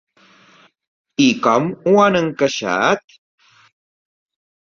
I 1.25 1.27
com 1.47 1.67
ho 1.91 1.93
han 2.05 2.17
encaixat? 2.21 3.15